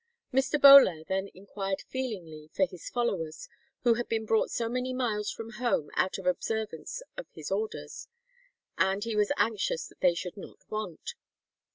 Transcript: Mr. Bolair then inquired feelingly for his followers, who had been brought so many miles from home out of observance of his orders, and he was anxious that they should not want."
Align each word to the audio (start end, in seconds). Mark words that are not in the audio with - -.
Mr. 0.33 0.59
Bolair 0.59 1.03
then 1.05 1.29
inquired 1.35 1.83
feelingly 1.87 2.49
for 2.55 2.65
his 2.65 2.89
followers, 2.89 3.47
who 3.83 3.93
had 3.93 4.09
been 4.09 4.25
brought 4.25 4.49
so 4.49 4.67
many 4.67 4.95
miles 4.95 5.29
from 5.29 5.51
home 5.61 5.91
out 5.93 6.17
of 6.17 6.25
observance 6.25 7.03
of 7.17 7.27
his 7.33 7.51
orders, 7.51 8.07
and 8.79 9.03
he 9.03 9.15
was 9.15 9.31
anxious 9.37 9.85
that 9.89 9.99
they 9.99 10.15
should 10.15 10.37
not 10.37 10.57
want." 10.71 11.13